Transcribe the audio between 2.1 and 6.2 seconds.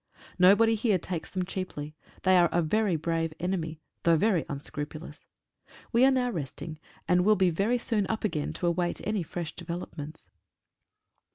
They are a brave enemy, though very unscrupulous. We are